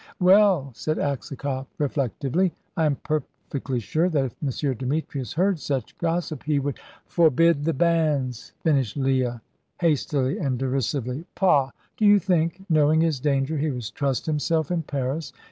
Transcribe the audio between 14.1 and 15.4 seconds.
himself in Paris?